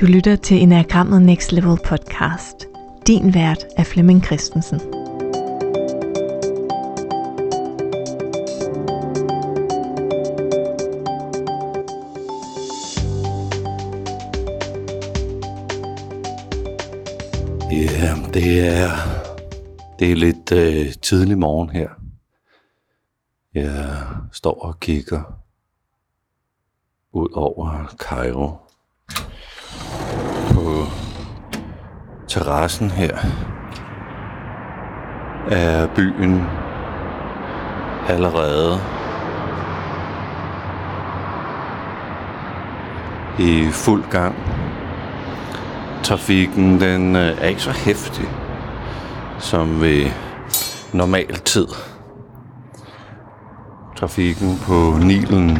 [0.00, 2.66] Du lytter til Enagrammet Next Level podcast.
[3.06, 4.80] Din vært er Flemming Christensen.
[17.72, 18.90] Ja, det er,
[19.98, 21.88] det er lidt øh, tidlig morgen her.
[23.54, 25.22] Jeg står og kigger
[27.12, 28.69] ud over Cairo
[32.30, 33.16] terrassen her
[35.50, 36.46] er byen
[38.08, 38.80] allerede
[43.38, 44.34] i fuld gang.
[46.02, 48.28] Trafikken den øh, er ikke så hæftig
[49.38, 50.10] som ved
[50.92, 51.66] normal tid.
[53.96, 55.50] Trafikken på Nilen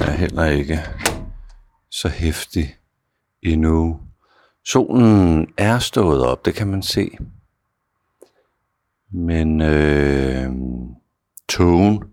[0.00, 0.80] er heller ikke
[1.90, 2.74] så hæftig
[3.42, 4.03] endnu.
[4.66, 7.10] Solen er stået op, det kan man se.
[9.10, 10.50] Men øh,
[11.48, 12.04] togen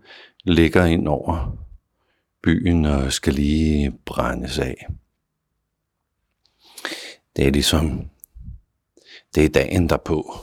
[0.43, 1.57] ligger ind over
[2.43, 4.87] byen og skal lige brændes af.
[7.35, 8.09] Det er ligesom,
[9.35, 10.33] det er dagen derpå.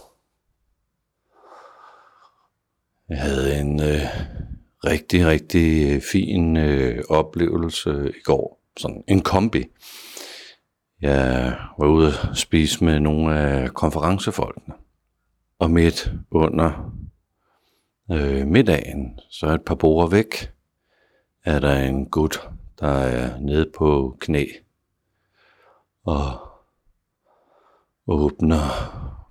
[3.09, 4.03] Jeg havde en øh,
[4.84, 8.61] rigtig, rigtig øh, fin øh, oplevelse i går.
[8.77, 9.64] Sådan en kombi.
[11.01, 14.75] Jeg var ude at spise med nogle af konferencefolkene.
[15.59, 16.93] Og midt under
[18.11, 20.53] øh, middagen, så et par borde væk,
[21.45, 22.49] er der en gut,
[22.81, 24.47] der er nede på knæ
[26.05, 26.49] og
[28.07, 28.59] åbner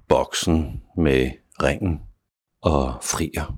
[0.07, 1.31] boksen med
[1.63, 2.01] ringen
[2.61, 3.57] og frier.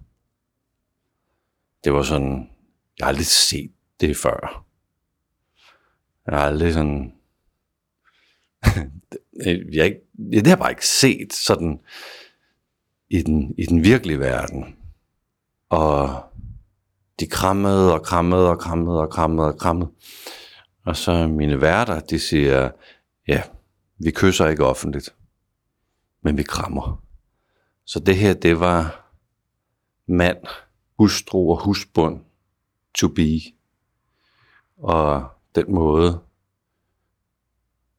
[1.83, 2.49] Det var sådan,
[2.99, 4.65] jeg har aldrig set det før.
[6.25, 7.18] Jeg har aldrig sådan
[9.45, 9.99] Øh, jeg, ikke,
[10.31, 11.79] det har jeg bare ikke set sådan
[13.09, 14.75] i den, i den virkelige verden.
[15.69, 16.23] Og
[17.19, 19.91] de krammede og krammede og krammede og krammede og krammede.
[20.85, 22.71] Og så mine værter, de siger,
[23.27, 23.43] ja,
[23.97, 25.15] vi kysser ikke offentligt,
[26.23, 27.03] men vi krammer.
[27.85, 29.11] Så det her, det var
[30.07, 30.37] mand,
[30.99, 32.21] hustru og husbund
[32.95, 33.39] to be.
[34.77, 36.19] Og den måde,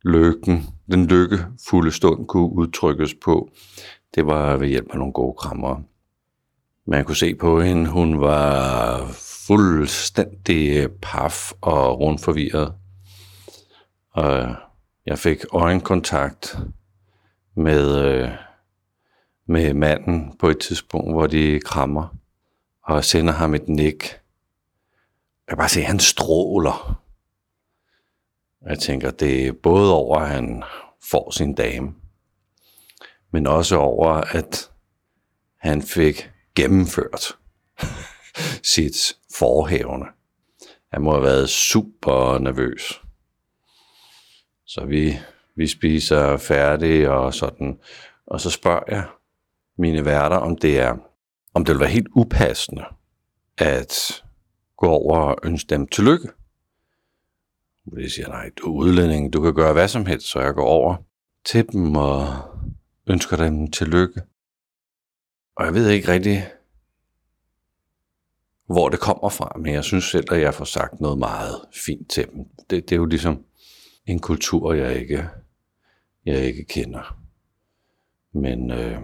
[0.05, 3.51] lykken, den lykkefulde stund kunne udtrykkes på,
[4.15, 5.83] det var ved hjælp af nogle gode krammer.
[6.87, 9.07] Man kunne se på hende, hun var
[9.47, 12.75] fuldstændig paf og rundt forvirret.
[14.11, 14.55] Og
[15.07, 16.59] jeg fik øjenkontakt
[17.57, 18.29] med, øh,
[19.47, 22.17] med manden på et tidspunkt, hvor de krammer
[22.83, 24.03] og sender ham et nik.
[24.03, 27.03] Jeg kan bare se, at han stråler.
[28.67, 30.63] Jeg tænker, det er både over, at han
[31.11, 31.95] får sin dame,
[33.33, 34.71] men også over, at
[35.57, 37.39] han fik gennemført
[38.75, 40.07] sit forhævne.
[40.93, 43.01] Han må have været super nervøs.
[44.67, 45.19] Så vi,
[45.57, 47.79] vi spiser færdig og sådan.
[48.27, 49.05] Og så spørger jeg
[49.79, 50.97] mine værter, om det er,
[51.55, 52.85] om det vil være helt upassende
[53.59, 54.23] at
[54.77, 56.29] gå over og ønske dem tillykke.
[57.85, 60.65] De siger, nej, du er udlænding, du kan gøre hvad som helst, så jeg går
[60.67, 60.97] over
[61.45, 62.27] til dem og
[63.07, 64.23] ønsker dem tillykke.
[65.57, 66.49] Og jeg ved ikke rigtig,
[68.67, 71.55] hvor det kommer fra, men jeg synes selv, at jeg får sagt noget meget
[71.87, 72.45] fint til dem.
[72.71, 73.45] Det, det er jo ligesom
[74.07, 75.29] en kultur, jeg ikke,
[76.25, 77.19] jeg ikke kender.
[78.33, 79.01] Men, øh,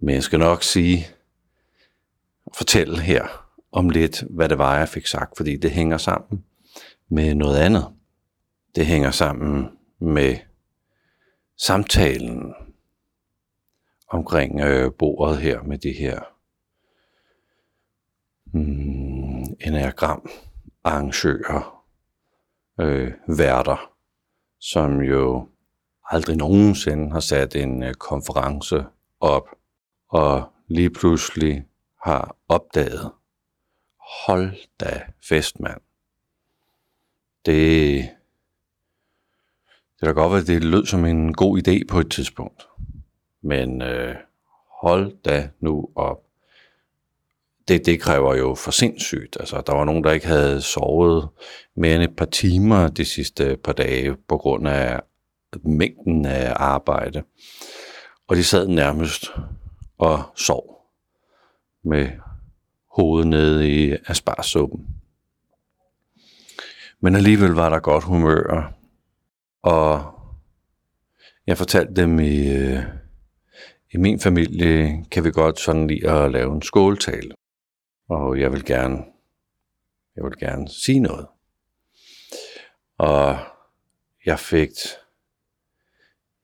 [0.00, 1.06] men jeg skal nok sige,
[2.56, 6.44] fortælle her om lidt, hvad det var, jeg fik sagt, fordi det hænger sammen
[7.12, 7.94] med noget andet.
[8.74, 10.36] Det hænger sammen med
[11.58, 12.54] samtalen
[14.08, 16.20] omkring øh, bordet her med det her
[18.52, 20.30] mm, enagram
[20.84, 21.84] arrangører,
[22.80, 23.92] øh, værter,
[24.60, 25.48] som jo
[26.04, 28.84] aldrig nogensinde har sat en øh, konference
[29.20, 29.48] op,
[30.08, 31.66] og lige pludselig
[32.04, 33.12] har opdaget,
[34.26, 35.80] hold da fest, mand
[37.46, 37.94] det,
[40.00, 42.66] det kan godt være, at det lød som en god idé på et tidspunkt.
[43.42, 44.14] Men øh,
[44.80, 46.18] hold da nu op.
[47.68, 49.36] Det, det kræver jo for sindssygt.
[49.40, 51.28] Altså, der var nogen, der ikke havde sovet
[51.74, 55.00] mere end et par timer de sidste par dage på grund af
[55.62, 57.22] mængden af arbejde.
[58.28, 59.30] Og de sad nærmest
[59.98, 60.86] og sov
[61.84, 62.08] med
[62.90, 64.86] hovedet nede i asparsuppen.
[67.02, 68.72] Men alligevel var der godt humør
[69.62, 70.14] Og
[71.46, 72.82] jeg fortalte dem i, øh,
[73.92, 77.34] i min familie, kan vi godt sådan lide at lave en skåltale.
[78.08, 78.96] Og jeg vil gerne,
[80.16, 81.26] jeg vil gerne sige noget.
[82.98, 83.38] Og
[84.26, 84.70] jeg fik,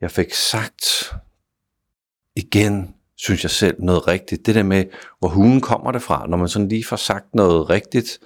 [0.00, 1.14] jeg fik sagt
[2.36, 4.46] igen, synes jeg selv, noget rigtigt.
[4.46, 4.84] Det der med,
[5.18, 8.18] hvor hunden kommer det fra, når man sådan lige får sagt noget rigtigt,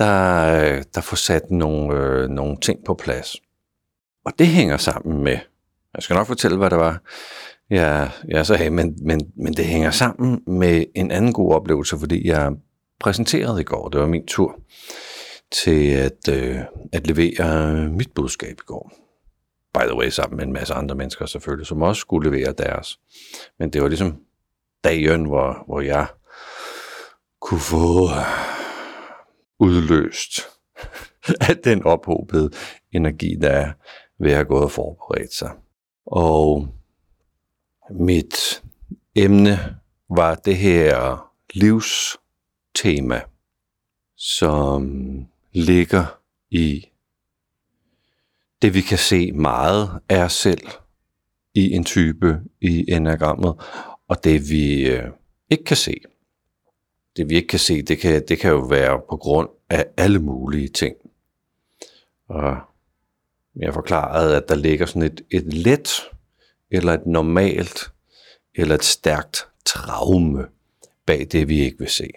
[0.00, 3.36] der, øh, der får sat nogle, øh, nogle ting på plads.
[4.24, 5.38] Og det hænger sammen med,
[5.94, 7.02] jeg skal nok fortælle, hvad det var,
[7.70, 12.28] jeg, jeg sagde, men, men, men det hænger sammen med en anden god oplevelse, fordi
[12.28, 12.52] jeg
[13.00, 14.60] præsenterede i går, det var min tur,
[15.52, 16.58] til at, øh,
[16.92, 18.92] at levere mit budskab i går.
[19.74, 22.98] By the way, sammen med en masse andre mennesker selvfølgelig, som også skulle levere deres.
[23.58, 24.16] Men det var ligesom
[24.84, 26.06] dagen, hvor, hvor jeg
[27.40, 28.59] kunne få øh,
[29.60, 30.40] udløst
[31.48, 32.50] af den ophobede
[32.92, 33.72] energi, der er
[34.18, 35.50] ved at gå og forberede sig.
[36.06, 36.68] Og
[37.90, 38.62] mit
[39.14, 39.76] emne
[40.10, 41.18] var det her
[41.54, 43.20] livstema,
[44.16, 46.20] som ligger
[46.50, 46.86] i
[48.62, 50.68] det, vi kan se meget af os selv
[51.54, 53.54] i en type i enagrammet,
[54.08, 55.04] og det vi øh,
[55.50, 55.94] ikke kan se.
[57.16, 60.18] Det vi ikke kan se, det kan, det kan jo være på grund af alle
[60.18, 60.96] mulige ting.
[62.28, 62.56] Og
[63.56, 65.90] jeg forklarede, at der ligger sådan et, et let
[66.70, 67.92] eller et normalt
[68.54, 70.46] eller et stærkt traume
[71.06, 72.10] bag det, vi ikke vil se.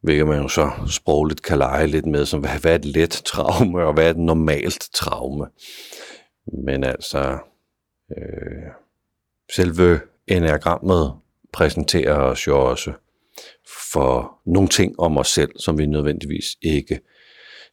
[0.00, 3.84] Hvilket man jo så sprogligt kan lege lidt med, som hvad er et let traume,
[3.84, 5.46] og hvad er et normalt traume.
[6.64, 7.38] Men altså,
[8.16, 8.70] øh,
[9.54, 11.14] selve enagrammet
[11.52, 12.92] præsenterer os jo også
[13.92, 17.00] for nogle ting om os selv, som vi nødvendigvis ikke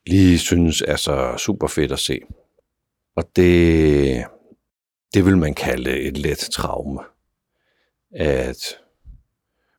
[0.08, 2.20] lige synes er så super fedt at se.
[3.16, 4.26] Og det,
[5.14, 7.00] det vil man kalde et let traume.
[8.12, 8.58] At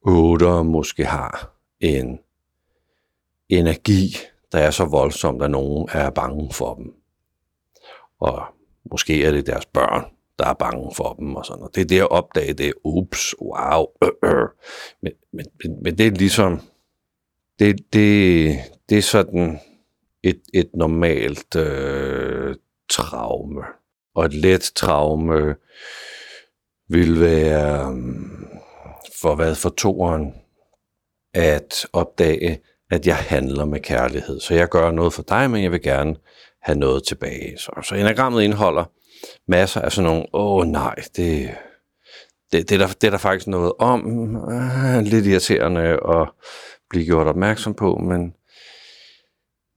[0.03, 2.19] otter måske har en
[3.49, 4.17] energi,
[4.53, 6.95] der er så voldsom, at nogen er bange for dem.
[8.21, 8.47] Og
[8.91, 11.75] måske er det deres børn, der er bange for dem og sådan noget.
[11.75, 12.73] Det er det at opdage det.
[12.85, 13.87] Ups, wow.
[14.03, 14.49] Øh, øh.
[15.03, 15.47] Men, men,
[15.83, 16.61] men, det er ligesom,
[17.59, 19.61] det, det, det er sådan
[20.23, 22.57] et, et normalt øh,
[22.91, 23.63] traume.
[24.15, 25.55] Og et let traume
[26.89, 28.47] vil være mm,
[29.21, 30.35] for hvad for toeren
[31.35, 32.61] at opdage,
[32.91, 34.41] at jeg handler med kærlighed.
[34.41, 36.17] Så jeg gør noget for dig, men jeg vil gerne
[36.63, 37.59] have noget tilbage.
[37.59, 38.85] Så, så enagrammet indeholder
[39.49, 41.51] masser af sådan nogle, åh oh, nej, det,
[42.53, 44.37] det, det, er der, det er der faktisk noget om.
[44.51, 46.29] Ah, lidt irriterende at
[46.91, 48.35] blive gjort opmærksom på, men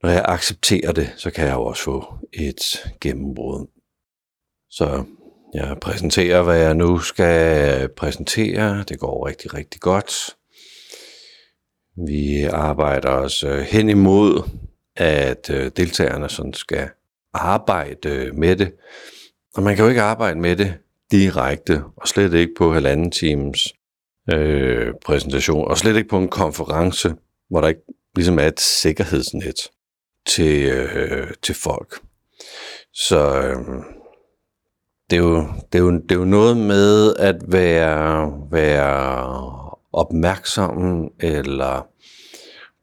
[0.02, 3.66] når jeg accepterer det, så kan jeg jo også få et gennembrud.
[4.70, 5.04] Så
[5.54, 8.84] jeg præsenterer, hvad jeg nu skal præsentere.
[8.88, 10.36] Det går rigtig, rigtig godt.
[12.06, 14.50] Vi arbejder os øh, hen imod,
[14.96, 16.88] at øh, deltagerne sådan skal
[17.34, 18.72] arbejde med det.
[19.54, 20.74] Og man kan jo ikke arbejde med det
[21.10, 23.74] direkte, og slet ikke på halvanden times
[24.32, 27.14] øh, præsentation, og slet ikke på en konference,
[27.50, 27.80] hvor der ikke
[28.16, 29.70] ligesom er et sikkerhedsnet
[30.26, 32.00] til, øh, til folk.
[32.92, 33.56] Så øh,
[35.10, 41.08] det, er jo, det, er jo, det er jo noget med at være, være opmærksom
[41.20, 41.86] eller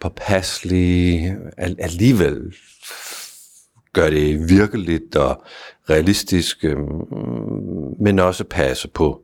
[0.02, 2.56] påpasselig, alligevel
[3.98, 5.44] gør det virkeligt og
[5.90, 6.78] realistisk, øh,
[8.00, 9.24] men også passe på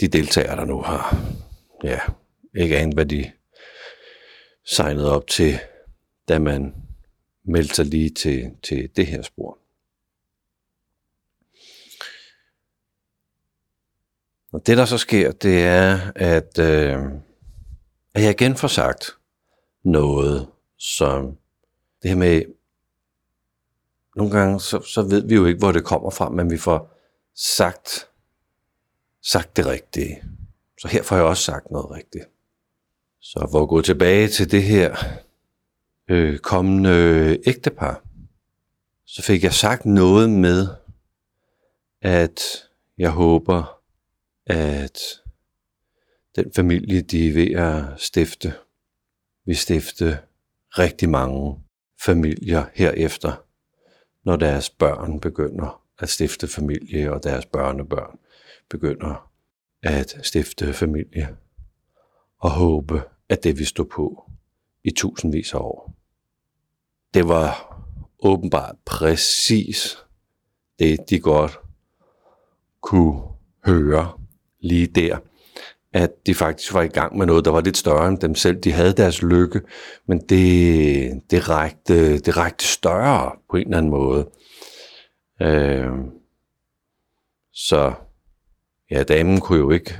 [0.00, 1.16] de deltagere, der nu har
[1.84, 2.00] ja,
[2.54, 3.32] ikke andet, hvad de
[4.64, 5.58] signede op til,
[6.28, 6.74] da man
[7.44, 9.58] meldte sig lige til, til det her spor.
[14.52, 16.98] Og det, der så sker, det er, at, øh,
[18.14, 19.10] at jeg igen får sagt
[19.84, 21.38] noget, som
[22.02, 22.42] det her med,
[24.16, 26.98] nogle gange, så, så ved vi jo ikke, hvor det kommer fra, men vi får
[27.34, 28.08] sagt,
[29.22, 30.22] sagt det rigtige.
[30.80, 32.24] Så her får jeg også sagt noget rigtigt.
[33.20, 34.96] Så hvor gå tilbage til det her
[36.08, 36.90] øh, kommende
[37.46, 38.02] ægtepar,
[39.06, 40.68] så fik jeg sagt noget med,
[42.02, 42.40] at
[42.98, 43.80] jeg håber,
[44.46, 44.98] at
[46.36, 48.54] den familie, de er ved at stifte,
[49.46, 50.18] vil stifte
[50.78, 51.58] rigtig mange
[52.00, 53.45] familier herefter,
[54.26, 58.18] når deres børn begynder at stifte familie, og deres børnebørn
[58.70, 59.30] begynder
[59.82, 61.36] at stifte familie,
[62.38, 64.30] og håbe, at det vil stå på
[64.84, 65.94] i tusindvis af år.
[67.14, 67.82] Det var
[68.18, 69.98] åbenbart præcis
[70.78, 71.58] det, de godt
[72.80, 73.22] kunne
[73.64, 74.18] høre
[74.60, 75.18] lige der,
[75.92, 78.56] at de faktisk var i gang med noget, der var lidt større end dem selv.
[78.60, 79.60] De havde deres lykke,
[80.08, 84.28] men det, det, rækte, det rækte større på en eller anden måde.
[85.42, 85.90] Øh,
[87.52, 87.92] så
[88.90, 89.98] ja, damen kunne jo ikke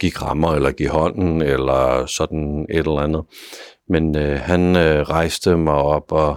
[0.00, 3.24] give krammer eller give hånden eller sådan et eller andet.
[3.88, 6.36] Men øh, han øh, rejste mig op og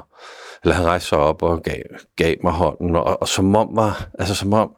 [0.64, 1.82] eller han rejste sig op og gav,
[2.16, 4.76] gav mig hånden, og, og som om var, altså som om,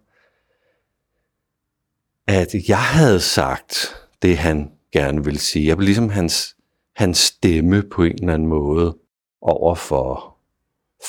[2.28, 5.68] at jeg havde sagt det, han gerne ville sige.
[5.68, 6.56] Jeg blev ligesom hans,
[6.96, 8.98] hans stemme på en eller anden måde
[9.42, 10.38] over for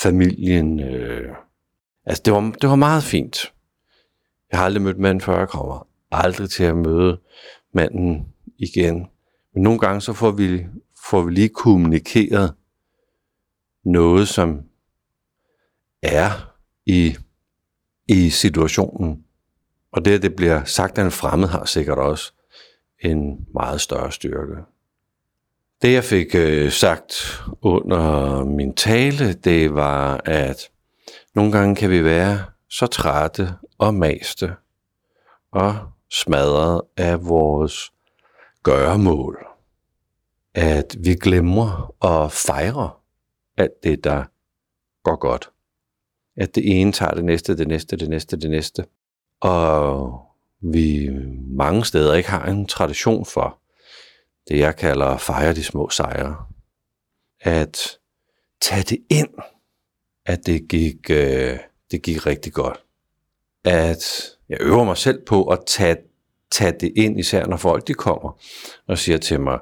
[0.03, 0.81] familien.
[0.81, 1.35] Øh.
[2.07, 3.53] Altså, det var, det var meget fint.
[4.51, 7.21] Jeg har aldrig mødt manden før, jeg kommer aldrig til at møde
[7.75, 8.27] manden
[8.59, 9.07] igen.
[9.55, 10.67] Men nogle gange så får vi,
[11.11, 12.55] får vi lige kommunikeret
[13.85, 14.63] noget, som
[16.03, 16.55] er
[16.87, 17.17] i,
[18.09, 19.26] i situationen.
[19.97, 22.33] Og det, at det bliver sagt af en fremmed, har sikkert også
[23.01, 24.57] en meget større styrke.
[25.83, 30.71] Det, jeg fik øh, sagt under min tale, det var, at
[31.35, 34.55] nogle gange kan vi være så trætte og maste
[35.53, 35.77] og
[36.11, 37.93] smadret af vores
[38.63, 39.47] gøremål,
[40.55, 42.91] at vi glemmer at fejre
[43.57, 44.25] alt det, der
[45.03, 45.51] går godt.
[46.37, 48.85] At det ene tager det næste, det næste, det næste, det næste.
[49.41, 50.21] Og
[50.61, 51.09] vi
[51.57, 53.59] mange steder ikke har en tradition for
[54.49, 56.37] det, jeg kalder at fejre de små sejre.
[57.41, 57.99] At
[58.61, 59.29] tage det ind,
[60.27, 61.59] at det gik, øh,
[61.91, 62.85] det gik rigtig godt.
[63.65, 65.97] At jeg øver mig selv på at tage,
[66.53, 68.41] tage det ind, især når folk de kommer
[68.89, 69.59] og siger til mig,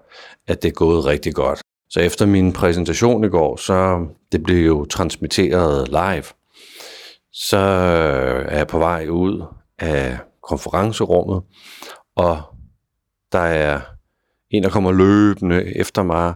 [0.47, 1.61] at det er gået rigtig godt.
[1.91, 6.25] Så efter min præsentation i går, så det blev jo transmitteret live,
[7.33, 7.59] så
[8.49, 9.45] er jeg på vej ud
[9.85, 11.43] af konferencerummet,
[12.17, 12.43] og
[13.33, 13.81] der er
[14.51, 16.35] en, der kommer løbende efter mig,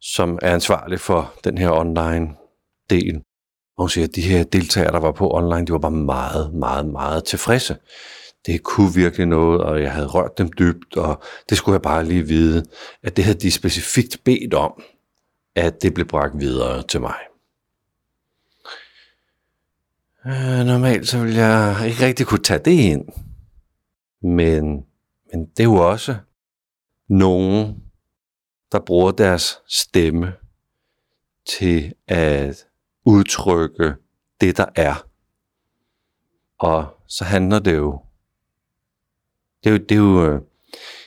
[0.00, 2.28] som er ansvarlig for den her online
[2.90, 3.16] del.
[3.76, 6.54] Og hun siger, at de her deltagere, der var på online, de var bare meget,
[6.54, 7.76] meget, meget tilfredse.
[8.46, 12.04] Det kunne virkelig noget, og jeg havde rørt dem dybt, og det skulle jeg bare
[12.04, 12.64] lige vide,
[13.02, 14.82] at det havde de specifikt bedt om,
[15.56, 17.14] at det blev bragt videre til mig.
[20.26, 23.08] Øh, normalt så vil jeg ikke rigtig kunne tage det ind.
[24.22, 24.84] Men,
[25.32, 26.16] men det er jo også
[27.08, 27.82] nogen,
[28.72, 30.32] der bruger deres stemme
[31.46, 32.66] til at
[33.06, 33.94] udtrykke
[34.40, 35.08] det, der er.
[36.58, 38.00] Og så handler det jo,
[39.64, 40.40] det er jo, det er jo, øh,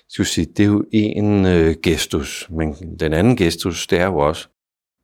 [0.08, 4.18] skal sige, det er jo en øh, gestus, men den anden gestus, det er jo
[4.18, 4.48] også,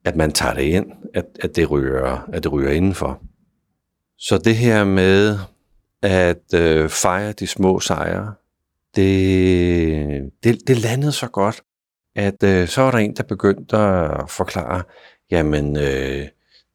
[0.05, 3.23] at man tager det ind, at, at, det, ryger, at det ryger indenfor.
[4.27, 5.37] Så det her med
[6.01, 8.33] at øh, fejre de små sejre,
[8.95, 11.61] det, det, det landede så godt,
[12.15, 14.83] at øh, så var der en, der begyndte at forklare,
[15.31, 16.27] jamen, øh,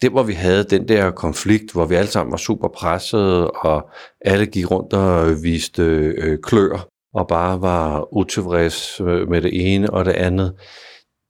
[0.02, 3.90] det hvor vi havde den der konflikt, hvor vi alle sammen var super pressede, og
[4.20, 9.90] alle gik rundt og viste øh, klør, og bare var utilfreds øh, med det ene
[9.90, 10.54] og det andet,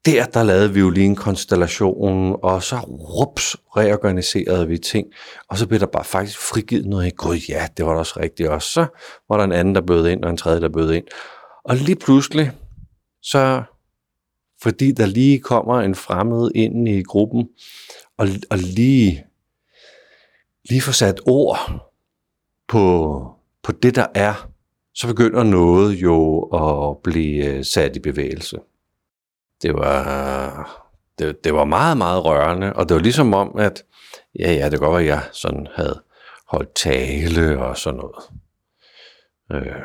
[0.07, 5.07] der, der lavede vi jo lige en konstellation, og så rups, reorganiserede vi ting,
[5.49, 7.17] og så blev der bare faktisk frigivet noget.
[7.17, 8.49] Gud, ja, det var da også rigtigt.
[8.49, 8.87] Og så
[9.29, 11.05] var der en anden, der bød ind, og en tredje, der bød ind.
[11.65, 12.53] Og lige pludselig,
[13.23, 13.63] så
[14.63, 17.49] fordi der lige kommer en fremmed ind i gruppen,
[18.19, 19.25] og, og lige,
[20.71, 21.59] lige får sat ord
[22.69, 23.25] på,
[23.63, 24.51] på det, der er,
[24.95, 28.57] så begynder noget jo at blive øh, sat i bevægelse
[29.63, 30.85] det var,
[31.19, 33.85] det, det var meget, meget rørende, og det var ligesom om, at
[34.39, 36.03] ja, ja, det kan godt være, at jeg sådan havde
[36.47, 38.25] holdt tale og sådan noget.
[39.53, 39.83] Øh,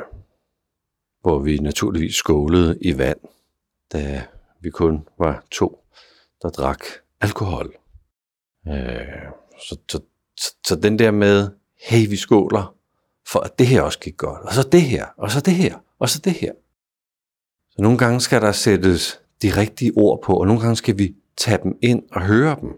[1.21, 3.19] hvor vi naturligvis skålede i vand,
[3.93, 4.23] da
[4.61, 5.83] vi kun var to,
[6.41, 6.85] der drak
[7.21, 7.75] alkohol.
[8.67, 8.73] Øh,
[9.69, 9.99] så, så,
[10.39, 11.51] så, så den der med,
[11.81, 12.75] hey, vi skåler,
[13.27, 15.79] for at det her også gik godt, og så det her, og så det her,
[15.99, 16.53] og så det her.
[17.69, 21.15] Så nogle gange skal der sættes de rigtige ord på, og nogle gange skal vi
[21.37, 22.69] tage dem ind og høre dem.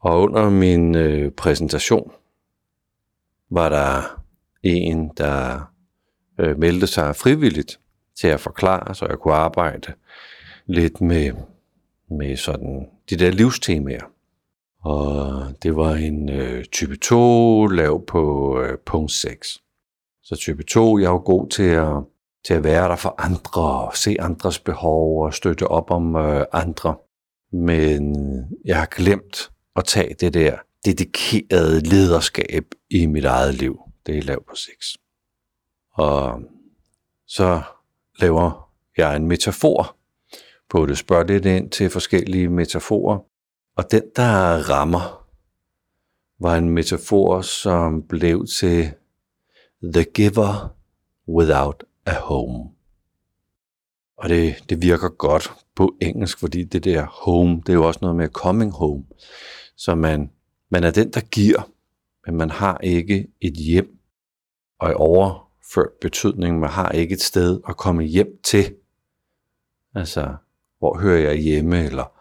[0.00, 2.12] Og under min øh, præsentation
[3.50, 4.22] var der
[4.62, 5.70] en, der
[6.38, 7.80] øh, meldte sig frivilligt
[8.20, 9.92] til at forklare, så jeg kunne arbejde
[10.66, 11.32] lidt med,
[12.10, 14.04] med sådan de der livstemaer.
[14.82, 19.58] Og det var en øh, type 2 lav på øh, punkt 6.
[20.22, 21.92] Så type 2, jeg er jo god til at
[22.44, 26.96] til at være der for andre, se andres behov og støtte op om øh, andre.
[27.52, 28.16] Men
[28.64, 33.80] jeg har glemt at tage det der dedikerede lederskab i mit eget liv.
[34.06, 34.96] Det er lav på 6.
[35.92, 36.42] Og
[37.26, 37.62] så
[38.18, 39.96] laver jeg en metafor
[40.68, 40.98] på det.
[40.98, 43.18] Spørger lidt ind til forskellige metaforer.
[43.76, 45.26] Og den, der rammer,
[46.40, 48.92] var en metafor, som blev til
[49.82, 50.76] The Giver
[51.28, 52.70] Without a Home.
[54.16, 57.98] Og det, det virker godt på engelsk, fordi det der home, det er jo også
[58.02, 59.04] noget med coming home.
[59.76, 60.30] Så man,
[60.70, 61.70] man er den, der giver,
[62.26, 63.98] men man har ikke et hjem.
[64.78, 68.74] Og i overført betydning, man har ikke et sted at komme hjem til.
[69.94, 70.34] Altså,
[70.78, 72.12] hvor hører jeg hjemme, eller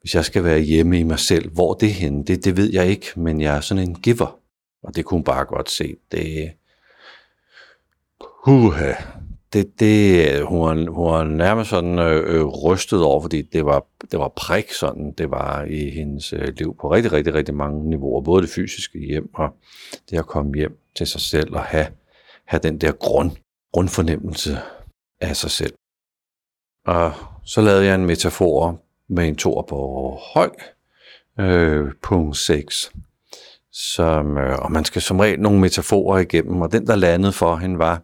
[0.00, 2.86] hvis jeg skal være hjemme i mig selv, hvor det henne, det, det ved jeg
[2.86, 4.38] ikke, men jeg er sådan en giver.
[4.82, 5.96] Og det kunne hun bare godt se.
[6.12, 6.52] Det,
[8.46, 8.92] huha,
[9.52, 13.64] det, det, øh, hun, var, hun var nærmest sådan øh, øh, rystet over, fordi det
[13.64, 17.54] var, det var prik sådan, det var i hendes øh, liv på rigtig, rigtig, rigtig
[17.54, 18.22] mange niveauer.
[18.22, 19.48] Både det fysiske hjem og
[20.10, 21.86] det at komme hjem til sig selv og have,
[22.46, 23.30] have den der grund,
[23.72, 24.58] grundfornemmelse
[25.20, 25.74] af sig selv.
[26.86, 27.12] Og
[27.44, 30.50] så lavede jeg en metafor med en tor på høj,
[31.40, 32.92] øh, punkt 6.
[33.72, 37.56] Som, øh, og man skal som regel nogle metaforer igennem, og den, der landede for
[37.56, 38.02] hende, var,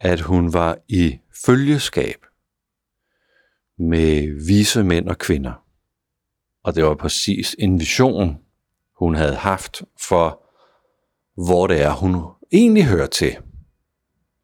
[0.00, 2.26] at hun var i følgeskab
[3.78, 5.64] med vise mænd og kvinder.
[6.62, 8.38] Og det var præcis en vision,
[8.98, 10.42] hun havde haft for,
[11.34, 12.22] hvor det er, hun
[12.52, 13.36] egentlig hører til.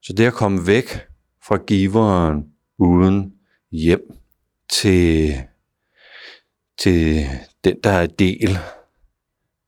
[0.02, 1.06] Så det at komme væk
[1.44, 3.34] fra giveren uden
[3.70, 4.18] hjem
[4.70, 5.34] til,
[6.78, 7.26] til
[7.64, 8.58] den, der er del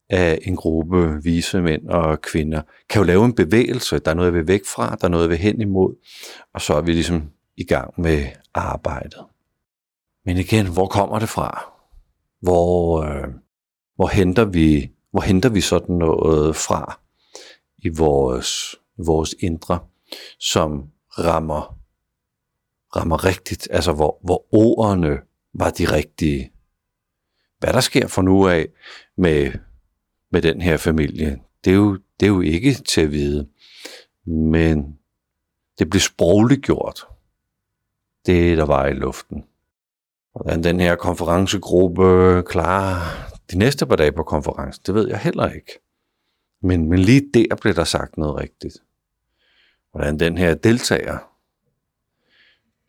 [0.09, 3.99] af en gruppe vise mænd og kvinder, kan jo lave en bevægelse.
[3.99, 5.95] Der er noget, jeg vil væk fra, der er noget, jeg vil hen imod,
[6.53, 9.25] og så er vi ligesom i gang med arbejdet.
[10.25, 11.71] Men igen, hvor kommer det fra?
[12.41, 13.27] Hvor, øh,
[13.95, 16.99] hvor, henter vi, hvor henter vi sådan noget fra
[17.77, 18.75] i vores,
[19.05, 19.79] vores indre,
[20.39, 21.77] som rammer,
[22.95, 25.19] rammer rigtigt, altså hvor, hvor ordene
[25.53, 26.51] var de rigtige.
[27.59, 28.67] Hvad der sker for nu af
[29.17, 29.51] med
[30.35, 33.47] med den her familie, det er jo, det er jo ikke til at vide.
[34.25, 34.99] Men
[35.79, 37.07] det blev sprogligt gjort.
[38.25, 39.43] Det, der var i luften.
[40.31, 42.99] Hvordan den her konferencegruppe klarer
[43.51, 45.79] de næste par dage på konferencen, det ved jeg heller ikke.
[46.61, 48.77] Men, men lige der blev der sagt noget rigtigt.
[49.91, 51.17] Hvordan den her deltager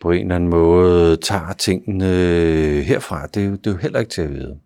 [0.01, 2.07] på en eller anden måde tager tingene
[2.83, 4.61] herfra, det, det er jo heller ikke til at vide.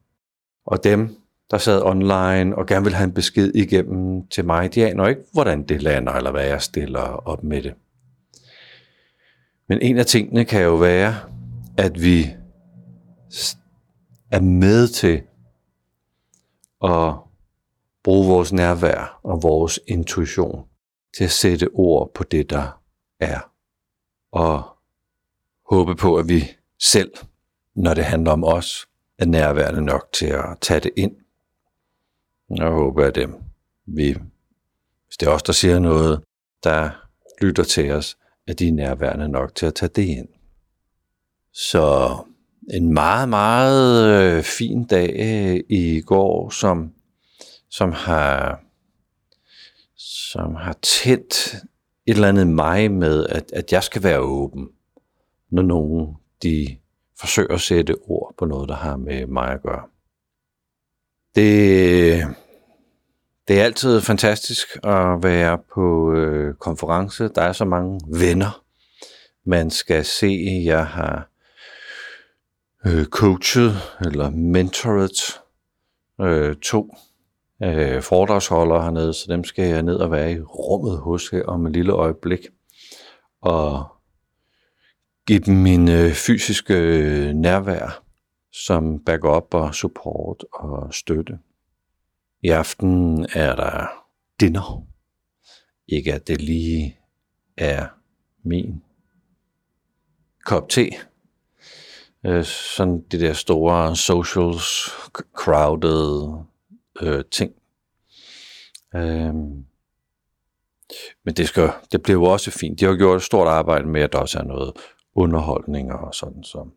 [0.67, 1.20] Og dem,
[1.51, 4.75] der sad online og gerne vil have en besked igennem til mig.
[4.75, 7.75] De aner ikke, hvordan det lander, eller hvad jeg stiller op med det.
[9.69, 11.17] Men en af tingene kan jo være,
[11.79, 12.27] at vi
[14.31, 15.23] er med til
[16.85, 17.15] at
[18.05, 20.65] bruge vores nærvær og vores intuition
[21.17, 22.81] til at sætte ord på det, der
[23.21, 23.53] er.
[24.33, 24.63] Og
[25.71, 26.45] håbe på, at vi
[26.79, 27.13] selv,
[27.75, 31.13] når det handler om os, er nærværende nok til at tage det ind
[32.57, 33.35] jeg håber, at dem,
[33.87, 34.13] vi,
[35.07, 36.21] hvis det er os, der siger noget,
[36.65, 36.91] der
[37.41, 40.29] lytter til os, at de er nærværende nok til at tage det ind.
[41.53, 42.17] Så
[42.71, 46.93] en meget, meget øh, fin dag øh, i går, som,
[47.71, 48.61] som har
[50.01, 51.55] som har tændt
[52.07, 54.69] et eller andet mig med, at, at jeg skal være åben,
[55.51, 56.77] når nogen de
[57.21, 59.89] forsøger at sætte ord på noget, der har med mig at gøre.
[61.35, 62.27] Det,
[63.49, 67.29] det er altid fantastisk at være på øh, konference.
[67.29, 68.65] Der er så mange venner,
[69.45, 70.63] man skal se.
[70.65, 71.29] Jeg har
[72.87, 75.41] øh, coachet eller mentoret
[76.21, 76.95] øh, to
[77.63, 81.67] øh, foredragsholdere hernede, så dem skal jeg ned og være i rummet hos her om
[81.67, 82.49] et lille øjeblik.
[83.43, 83.87] Og
[85.27, 88.10] give dem min øh, fysiske øh, nærvær
[88.53, 91.39] som backup og support og støtte.
[92.43, 93.87] I aften er der
[94.41, 94.87] dinner.
[95.89, 96.99] Ikke at det lige
[97.57, 97.87] er
[98.43, 98.83] min
[100.45, 100.91] kop te.
[102.27, 104.89] Øh, sådan det der store socials,
[105.35, 106.39] crowded
[107.03, 107.53] øh, ting.
[108.95, 109.65] Øhm.
[111.25, 112.81] men det, skal, det bliver jo også fint.
[112.81, 114.73] De har gjort et stort arbejde med, at der også er noget
[115.15, 116.45] underholdning og sådan.
[116.45, 116.69] Så,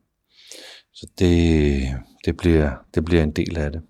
[0.93, 1.81] så det,
[2.25, 3.81] det, bliver, det bliver en del af det.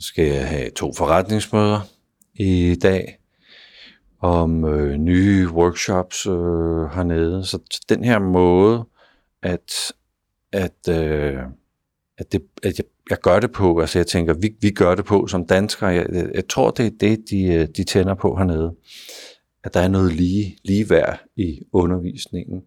[0.00, 1.80] Så skal jeg have to forretningsmøder
[2.34, 3.18] i dag
[4.20, 6.32] om øh, nye workshops øh,
[6.94, 7.44] hernede.
[7.44, 7.58] Så
[7.88, 8.84] den her måde
[9.42, 9.92] at,
[10.52, 11.38] at, øh,
[12.18, 15.04] at, det, at jeg, jeg gør det på, altså jeg tænker, vi, vi gør det
[15.04, 15.88] på som danskere.
[15.88, 18.74] Jeg, jeg, jeg tror, det er det, de, øh, de tænder på hernede.
[19.64, 22.62] At der er noget lige, ligeværd i undervisningen.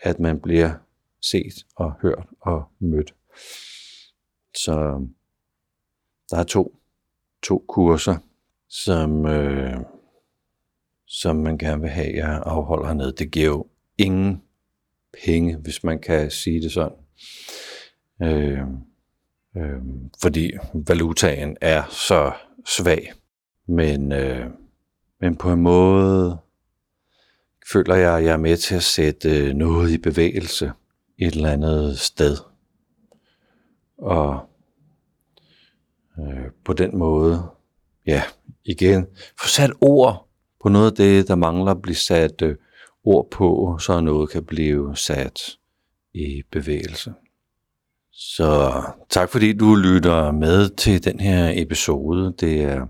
[0.00, 0.74] At man bliver
[1.22, 3.14] set og hørt og mødt.
[4.54, 5.14] Så øhm,
[6.30, 6.76] der er to,
[7.42, 8.16] to kurser,
[8.68, 9.76] som, øh,
[11.06, 13.12] som man gerne vil have, jeg afholder hernede.
[13.12, 13.66] Det giver jo
[13.98, 14.42] ingen
[15.24, 16.98] penge, hvis man kan sige det sådan.
[18.22, 18.60] Øh,
[19.56, 19.82] øh,
[20.22, 22.32] fordi valutaen er så
[22.66, 23.12] svag.
[23.66, 24.46] Men, øh,
[25.20, 26.38] men på en måde
[27.72, 30.72] føler jeg, at jeg er med til at sætte øh, noget i bevægelse
[31.18, 32.36] et eller andet sted.
[33.98, 34.40] Og
[36.18, 37.42] øh, på den måde,
[38.06, 38.22] ja,
[38.64, 39.06] igen,
[39.40, 40.28] få sat ord
[40.62, 42.56] på noget af det, der mangler at blive sat øh,
[43.04, 45.40] ord på, så noget kan blive sat
[46.14, 47.12] i bevægelse.
[48.12, 52.34] Så tak fordi du lytter med til den her episode.
[52.40, 52.86] Det er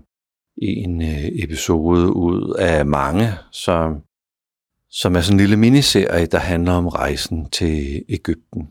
[0.57, 4.03] en øh, episode ud af mange, som,
[4.91, 8.69] som er sådan en lille miniserie, der handler om rejsen til Ægypten.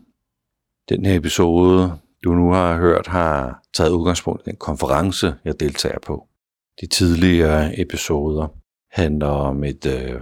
[0.89, 5.99] Den her episode, du nu har hørt, har taget udgangspunkt i den konference, jeg deltager
[5.99, 6.27] på.
[6.81, 8.47] De tidligere episoder
[8.91, 10.21] handler om et øh,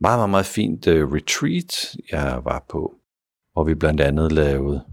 [0.00, 2.94] meget, meget, meget fint øh, retreat, jeg var på,
[3.52, 4.84] hvor vi blandt andet lavede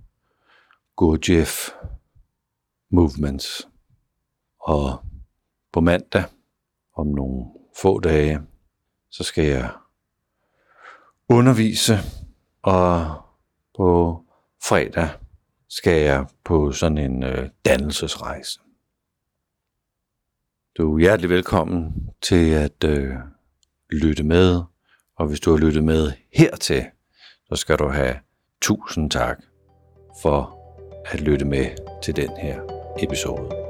[0.95, 1.69] Gurdjieff
[2.91, 3.67] Movements.
[4.59, 4.99] Og
[5.73, 6.23] på mandag,
[6.95, 7.45] om nogle
[7.81, 8.41] få dage,
[9.11, 9.69] så skal jeg
[11.33, 11.97] undervise,
[12.63, 13.15] og
[13.77, 14.21] på
[14.63, 15.09] fredag
[15.69, 18.59] skal jeg på sådan en øh, dannelsesrejse.
[20.77, 23.15] Du er hjertelig velkommen til at øh,
[23.91, 24.61] lytte med,
[25.15, 26.85] og hvis du har lyttet med hertil,
[27.49, 28.15] så skal du have
[28.61, 29.37] tusind tak
[30.21, 30.59] for
[31.05, 31.65] at lytte med
[32.03, 32.61] til den her
[32.99, 33.62] episode.